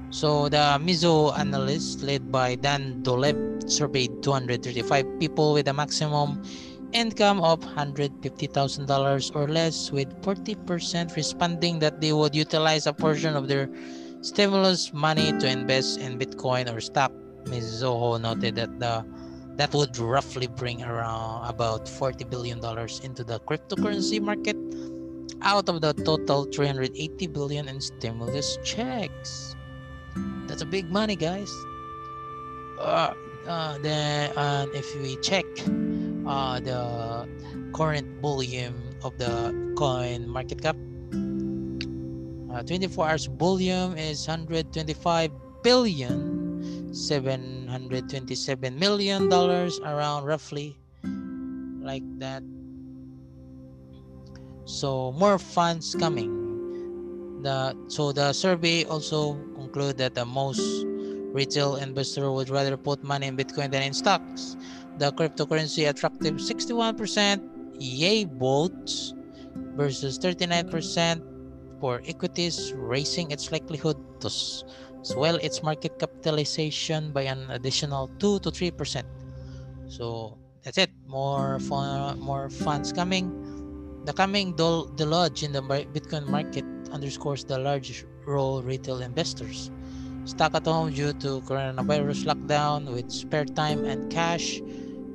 So 0.10 0.50
the 0.50 0.82
Mizuho 0.82 1.38
analyst 1.38 2.02
led 2.02 2.32
by 2.32 2.56
Dan 2.56 3.04
Dolev 3.06 3.38
surveyed 3.70 4.24
235 4.24 5.06
people 5.20 5.54
with 5.54 5.70
a 5.70 5.74
maximum 5.74 6.42
income 6.92 7.40
of 7.40 7.62
$150,000 7.62 9.36
or 9.36 9.48
less, 9.48 9.92
with 9.92 10.10
40% 10.22 11.16
responding 11.16 11.80
that 11.80 12.02
they 12.02 12.12
would 12.12 12.36
utilize 12.36 12.88
a 12.88 12.94
portion 12.94 13.36
of 13.38 13.48
their 13.48 13.70
stimulus 14.22 14.92
money 14.92 15.32
to 15.40 15.48
invest 15.48 16.00
in 16.00 16.20
Bitcoin 16.20 16.68
or 16.68 16.82
stock. 16.82 17.14
Mizuho 17.46 18.20
noted 18.20 18.56
that 18.56 18.80
the 18.80 19.06
that 19.62 19.72
would 19.76 19.96
roughly 20.00 20.48
bring 20.48 20.82
around 20.82 21.48
about 21.48 21.88
40 21.88 22.24
billion 22.34 22.60
dollars 22.60 23.00
into 23.04 23.24
the 23.24 23.40
cryptocurrency 23.42 24.20
market 24.20 24.58
out 25.44 25.70
of 25.70 25.82
the 25.82 25.94
total 26.02 26.46
380 26.46 27.28
billion 27.28 27.68
in 27.68 27.80
stimulus 27.80 28.58
checks. 28.64 29.56
That's 30.48 30.64
a 30.64 30.66
big 30.66 30.90
money, 30.90 31.16
guys. 31.16 31.54
Uh, 32.80 33.14
uh, 33.46 33.78
then 33.86 34.36
uh, 34.36 34.66
if 34.74 35.00
we 35.00 35.16
check 35.22 35.46
uh, 36.26 36.60
the 36.60 37.30
current 37.72 38.20
volume 38.20 38.82
of 39.04 39.16
the 39.20 39.54
coin 39.78 40.28
market 40.28 40.60
cap. 40.60 40.76
Uh, 42.50 42.64
24 42.66 43.10
hours 43.10 43.26
volume 43.38 43.96
is 43.96 44.26
125 44.26 45.30
billion 45.62 46.41
727 46.92 48.78
million 48.78 49.30
dollars 49.30 49.80
around 49.80 50.26
roughly 50.26 50.78
like 51.82 52.04
that. 52.20 52.44
So 54.66 55.12
more 55.14 55.40
funds 55.40 55.96
coming. 55.96 57.42
The 57.42 57.76
so 57.88 58.12
the 58.12 58.34
survey 58.34 58.86
also 58.86 59.34
conclude 59.56 59.98
that 59.98 60.14
the 60.14 60.26
most 60.26 60.62
retail 61.34 61.78
investor 61.78 62.32
would 62.32 62.50
rather 62.50 62.78
put 62.78 63.04
money 63.04 63.28
in 63.28 63.36
bitcoin 63.36 63.72
than 63.72 63.82
in 63.82 63.94
stocks. 63.94 64.56
The 65.00 65.12
cryptocurrency 65.12 65.90
attractive 65.90 66.36
61% 66.36 67.42
yay 67.80 68.26
votes 68.26 69.14
versus 69.76 70.20
39% 70.20 71.24
for 71.80 72.02
equities, 72.06 72.74
raising 72.76 73.32
its 73.32 73.52
likelihood 73.52 73.98
to 74.22 74.30
swell 75.04 75.36
its 75.38 75.64
market 75.64 76.00
capitalization 76.00 77.12
by 77.12 77.24
an 77.24 77.50
additional 77.50 78.10
2 78.20 78.40
to 78.40 78.52
3%. 78.52 79.04
So 79.88 80.38
that's 80.64 80.78
it. 80.78 80.92
More 81.08 81.60
fun, 81.60 82.20
more 82.20 82.50
funds 82.50 82.94
coming. 82.94 83.34
The 84.06 84.14
coming 84.14 84.56
dol- 84.56 84.86
deluge 84.86 85.44
in 85.44 85.52
the 85.52 85.62
Bitcoin 85.62 86.28
market 86.28 86.66
underscores 86.92 87.44
the 87.44 87.58
large 87.58 88.06
role 88.26 88.62
retail 88.62 89.02
investors 89.02 89.72
stuck 90.26 90.54
at 90.54 90.66
home 90.66 90.94
due 90.94 91.14
to 91.14 91.42
coronavirus 91.42 92.26
lockdown 92.26 92.94
with 92.94 93.12
spare 93.12 93.46
time 93.46 93.86
and 93.86 94.12
cash 94.12 94.62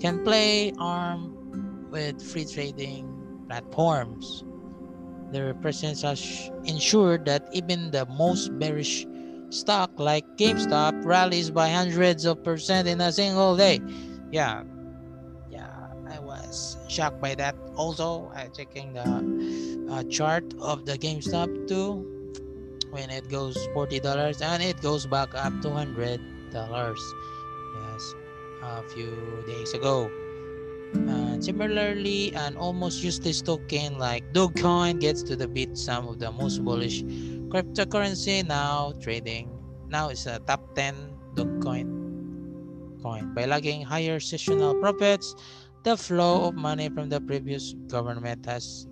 can 0.01 0.22
play 0.25 0.72
ARM 0.79 1.88
with 1.90 2.20
free 2.20 2.44
trading 2.44 3.07
platforms. 3.49 4.44
Their 5.33 5.55
presence 5.55 6.03
has 6.03 6.51
ensured 6.64 7.25
that 7.27 7.49
even 7.53 7.90
the 7.90 8.07
most 8.07 8.57
bearish 8.59 9.07
stock 9.51 9.91
like 9.99 10.25
GameStop 10.37 11.05
rallies 11.05 11.51
by 11.51 11.69
hundreds 11.69 12.25
of 12.25 12.43
percent 12.43 12.89
in 12.89 13.01
a 13.01 13.13
single 13.13 13.57
day. 13.57 13.81
Yeah, 14.31 14.65
yeah, 15.51 15.89
I 16.09 16.19
was 16.19 16.77
shocked 16.89 17.21
by 17.21 17.35
that. 17.37 17.57
Also, 17.77 18.31
I 18.35 18.49
checking 18.49 18.93
the 18.95 19.07
uh, 19.91 20.03
chart 20.05 20.45
of 20.61 20.85
the 20.85 20.99
GameStop 20.99 21.69
too 21.69 22.17
when 22.91 23.11
it 23.11 23.29
goes 23.29 23.57
$40 23.75 24.41
and 24.41 24.63
it 24.63 24.81
goes 24.81 25.07
back 25.07 25.35
up 25.35 25.53
to 25.63 25.69
$100 25.69 26.21
yes 26.55 28.15
a 28.63 28.83
few 28.95 29.45
days 29.47 29.75
ago 29.75 30.11
and 30.95 31.45
similarly 31.45 32.33
an 32.35 32.57
almost 32.57 33.03
useless 33.03 33.43
token 33.43 33.99
like 33.99 34.25
Dogecoin 34.33 35.01
gets 35.01 35.23
to 35.25 35.37
the 35.37 35.47
beat 35.47 35.77
some 35.77 36.09
of 36.09 36.19
the 36.19 36.33
most 36.33 36.65
bullish 36.65 37.03
cryptocurrency 37.49 38.47
now 38.47 38.93
trading 39.01 39.51
now 39.89 40.09
is 40.09 40.27
a 40.27 40.39
top 40.47 40.75
10 40.75 40.95
Dogecoin 41.35 41.89
coin 43.03 43.35
by 43.35 43.45
lagging 43.47 43.83
higher 43.83 44.19
seasonal 44.19 44.75
profits 44.81 45.35
the 45.85 45.97
flow 45.97 46.49
of 46.49 46.55
money 46.55 46.89
from 46.89 47.09
the 47.09 47.21
previous 47.21 47.75
government 47.87 48.45
has 48.47 48.89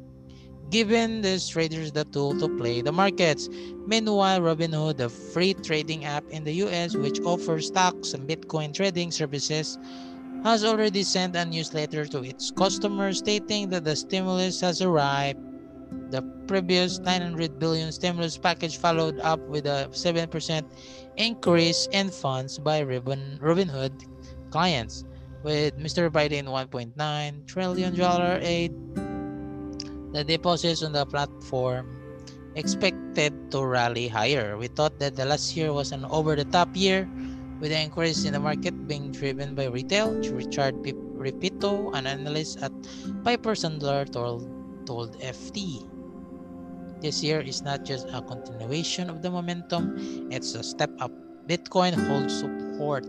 given 0.71 1.21
these 1.23 1.49
traders 1.49 1.93
the 1.93 2.05
tool 2.07 2.39
to 2.39 2.49
play 2.57 2.83
the 2.83 2.93
markets. 2.93 3.49
Meanwhile, 3.87 4.41
Robinhood, 4.41 4.97
the 4.97 5.09
free 5.09 5.55
trading 5.55 6.05
app 6.05 6.25
in 6.31 6.45
the 6.45 6.53
US 6.65 6.97
which 6.97 7.21
offers 7.21 7.67
stocks 7.69 8.15
and 8.15 8.29
Bitcoin 8.29 8.73
trading 8.73 9.11
services, 9.11 9.79
has 10.43 10.65
already 10.65 11.03
sent 11.03 11.37
a 11.37 11.45
newsletter 11.45 12.07
to 12.07 12.23
its 12.23 12.51
customers 12.51 13.19
stating 13.19 13.71
that 13.71 13.85
the 13.85 13.97
stimulus 13.97 14.61
has 14.61 14.83
arrived. 14.83 15.39
The 16.11 16.23
previous 16.47 16.99
900 16.99 17.59
billion 17.59 17.91
stimulus 17.91 18.39
package 18.39 18.79
followed 18.79 19.19
up 19.21 19.41
with 19.49 19.67
a 19.67 19.89
7% 19.91 20.31
increase 21.17 21.89
in 21.93 22.11
funds 22.11 22.59
by 22.59 22.83
Robin, 22.83 23.39
Robinhood 23.43 23.93
clients, 24.51 25.05
with 25.43 25.77
Mr. 25.79 26.11
Biden 26.11 26.47
1.9 26.47 26.95
trillion 27.47 27.97
dollar 27.97 28.39
aid 28.41 28.73
the 30.15 30.23
deposits 30.23 30.83
on 30.83 30.93
the 30.93 31.05
platform 31.05 31.91
expected 32.55 33.35
to 33.51 33.67
rally 33.67 34.07
higher. 34.07 34.57
We 34.57 34.69
thought 34.69 35.01
that 35.01 35.17
the 35.17 35.25
last 35.27 35.57
year 35.57 35.73
was 35.73 35.91
an 35.91 36.07
over 36.07 36.37
the 36.37 36.47
top 36.47 36.71
year 36.73 37.11
with 37.59 37.71
the 37.75 37.81
increase 37.83 38.25
in 38.25 38.33
the 38.33 38.39
market 38.39 38.87
being 38.87 39.11
driven 39.11 39.55
by 39.55 39.67
retail. 39.67 40.15
Richard 40.15 40.79
Repetto, 41.19 41.91
an 41.99 42.07
analyst 42.07 42.63
at 42.63 42.71
Piper 43.25 43.59
Sandler, 43.59 44.07
told, 44.07 44.47
told 44.87 45.21
FT. 45.21 45.87
This 47.01 47.23
year 47.23 47.41
is 47.41 47.63
not 47.63 47.85
just 47.85 48.09
a 48.09 48.23
continuation 48.23 49.11
of 49.11 49.21
the 49.21 49.31
momentum, 49.31 49.99
it's 50.31 50.55
a 50.55 50.63
step 50.63 50.91
up. 51.01 51.11
Bitcoin 51.49 51.93
holds 51.93 52.41
support. 52.41 53.05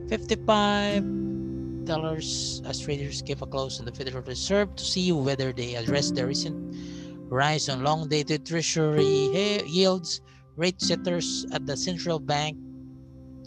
$55 0.09 2.65
as 2.65 2.79
traders 2.81 3.21
keep 3.21 3.41
a 3.41 3.45
close 3.45 3.79
on 3.79 3.85
the 3.85 3.93
Federal 3.93 4.23
Reserve 4.23 4.75
to 4.75 4.83
see 4.83 5.11
whether 5.11 5.53
they 5.53 5.75
address 5.75 6.09
the 6.09 6.25
recent 6.25 6.75
rise 7.29 7.69
on 7.69 7.83
long-dated 7.83 8.43
treasury 8.45 9.29
yields 9.65 10.21
Rate 10.55 10.79
setters 10.81 11.47
at 11.51 11.65
the 11.65 11.75
central 11.75 12.19
bank 12.19 12.55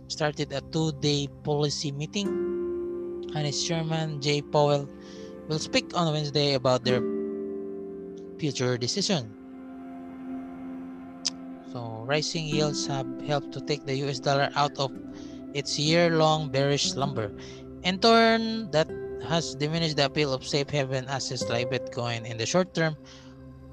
started 0.08 0.52
a 0.52 0.60
two-day 0.74 1.28
policy 1.44 1.92
meeting 1.92 2.26
and 3.34 3.54
chairman 3.54 4.20
Jay 4.20 4.42
Powell 4.42 4.88
will 5.46 5.60
speak 5.60 5.94
on 5.94 6.12
Wednesday 6.12 6.54
about 6.54 6.84
their 6.84 7.00
future 8.38 8.76
decision. 8.76 9.35
Rising 12.06 12.46
yields 12.46 12.86
have 12.86 13.06
helped 13.26 13.52
to 13.52 13.60
take 13.60 13.84
the 13.84 13.94
US 14.06 14.20
dollar 14.20 14.48
out 14.54 14.78
of 14.78 14.92
its 15.54 15.78
year-long 15.78 16.50
bearish 16.50 16.92
slumber. 16.92 17.34
In 17.82 17.98
turn, 17.98 18.70
that 18.70 18.86
has 19.26 19.54
diminished 19.56 19.96
the 19.96 20.06
appeal 20.06 20.32
of 20.32 20.46
safe 20.46 20.70
haven 20.70 21.06
assets 21.08 21.48
like 21.48 21.70
Bitcoin 21.70 22.24
in 22.24 22.38
the 22.38 22.46
short 22.46 22.74
term 22.74 22.96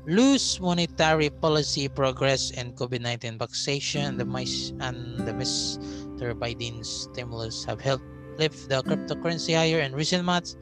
loose 0.06 0.60
monetary 0.60 1.30
policy 1.30 1.88
progress 1.88 2.52
and 2.52 2.76
COVID-19 2.76 3.40
vaccination 3.40 4.18
the 4.18 4.26
mice 4.26 4.74
and 4.82 5.20
the 5.24 5.32
Mr. 5.32 6.34
Biden's 6.36 7.08
stimulus 7.08 7.64
have 7.64 7.80
helped 7.80 8.04
lift 8.38 8.68
the 8.68 8.82
cryptocurrency 8.84 9.56
higher 9.56 9.80
in 9.80 9.94
recent 9.94 10.26
months, 10.26 10.58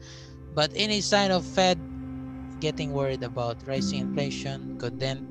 but 0.54 0.70
any 0.76 1.00
sign 1.00 1.30
of 1.30 1.44
Fed 1.44 1.80
getting 2.60 2.92
worried 2.92 3.24
about 3.24 3.56
rising 3.66 4.00
inflation 4.00 4.78
could 4.78 4.98
dent 4.98 5.26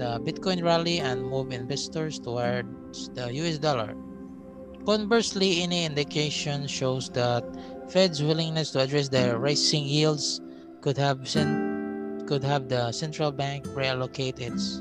the 0.00 0.16
Bitcoin 0.24 0.64
rally 0.64 0.98
and 0.98 1.20
move 1.20 1.52
investors 1.52 2.18
towards 2.18 3.12
the 3.12 3.28
US 3.44 3.58
dollar. 3.60 3.92
Conversely, 4.88 5.60
any 5.60 5.84
indication 5.84 6.66
shows 6.66 7.12
that 7.12 7.44
Fed's 7.92 8.22
willingness 8.24 8.72
to 8.72 8.80
address 8.80 9.12
the 9.12 9.36
rising 9.36 9.84
yields 9.84 10.40
could 10.80 10.96
have 10.96 11.28
sent 11.28 12.24
could 12.26 12.42
have 12.42 12.72
the 12.72 12.92
central 12.92 13.30
bank 13.30 13.66
reallocate 13.76 14.40
its 14.40 14.80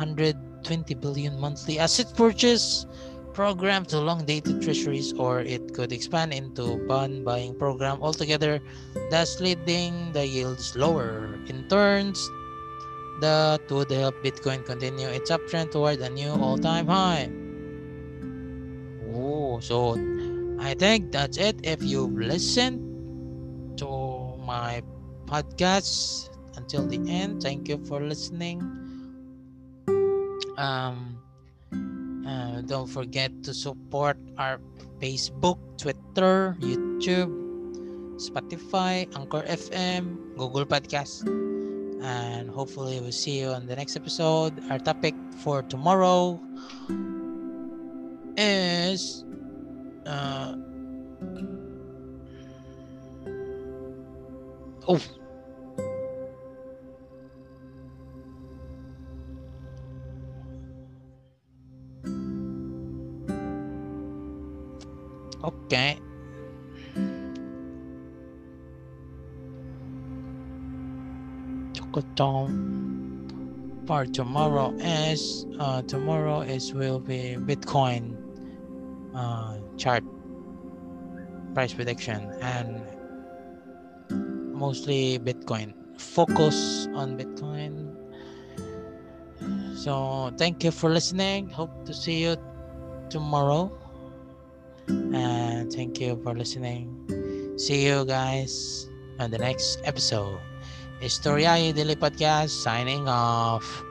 120 0.00 0.94
billion 0.94 1.38
monthly 1.38 1.78
asset 1.78 2.10
purchase 2.16 2.86
program 3.34 3.84
to 3.84 4.00
long-dated 4.00 4.62
treasuries 4.62 5.12
or 5.12 5.40
it 5.40 5.74
could 5.74 5.92
expand 5.92 6.32
into 6.32 6.80
bond 6.88 7.22
buying 7.22 7.54
program 7.54 8.00
altogether 8.00 8.58
thus 9.10 9.38
leading 9.40 10.10
the 10.12 10.26
yields 10.26 10.74
lower 10.74 11.38
in 11.46 11.68
turns 11.68 12.18
that 13.20 13.60
would 13.70 13.90
help 13.90 14.14
bitcoin 14.24 14.64
continue 14.64 15.08
its 15.08 15.30
uptrend 15.30 15.70
toward 15.70 16.00
a 16.00 16.10
new 16.10 16.30
all-time 16.30 16.86
high 16.86 17.30
oh 19.14 19.60
so 19.60 19.94
i 20.60 20.74
think 20.74 21.12
that's 21.12 21.38
it 21.38 21.60
if 21.62 21.82
you've 21.82 22.16
listened 22.18 22.80
to 23.76 23.88
my 24.44 24.82
podcast 25.30 26.28
until 26.58 26.86
the 26.86 26.98
end. 27.06 27.42
Thank 27.42 27.68
you 27.70 27.78
for 27.86 28.02
listening. 28.02 28.60
Um, 30.58 31.16
uh, 32.26 32.60
don't 32.66 32.90
forget 32.90 33.30
to 33.46 33.54
support 33.54 34.18
our 34.36 34.60
Facebook, 35.00 35.56
Twitter, 35.78 36.58
YouTube, 36.60 37.32
Spotify, 38.20 39.08
Anchor 39.16 39.46
FM, 39.46 40.36
Google 40.36 40.66
Podcast. 40.66 41.24
And 42.02 42.48
hopefully, 42.48 43.00
we'll 43.00 43.12
see 43.12 43.40
you 43.40 43.48
on 43.48 43.66
the 43.66 43.76
next 43.76 43.96
episode. 43.96 44.54
Our 44.70 44.78
topic 44.78 45.14
for 45.44 45.62
tomorrow 45.62 46.40
is. 48.36 49.24
Uh, 50.06 50.56
oh, 54.88 55.00
Okay. 65.42 66.09
For 73.86 74.06
tomorrow 74.06 74.72
is 74.78 75.46
uh, 75.58 75.82
tomorrow 75.82 76.40
is 76.40 76.72
will 76.72 77.00
be 77.00 77.36
Bitcoin 77.38 78.16
uh, 79.14 79.58
chart 79.76 80.04
price 81.54 81.72
prediction 81.72 82.30
and 82.42 82.82
mostly 84.54 85.18
Bitcoin 85.18 85.74
focus 85.98 86.86
on 86.94 87.18
Bitcoin 87.18 87.96
so 89.76 90.32
thank 90.38 90.62
you 90.62 90.70
for 90.70 90.90
listening 90.90 91.48
hope 91.50 91.84
to 91.84 91.94
see 91.94 92.22
you 92.22 92.36
tomorrow 93.10 93.70
and 95.14 95.72
thank 95.72 96.00
you 96.00 96.18
for 96.22 96.34
listening. 96.34 96.90
See 97.58 97.86
you 97.86 98.04
guys 98.04 98.88
on 99.18 99.30
the 99.30 99.38
next 99.38 99.80
episode. 99.84 100.49
Historia 101.00 101.56
Daily 101.72 101.96
Podcast 101.96 102.50
signing 102.52 103.08
off. 103.08 103.89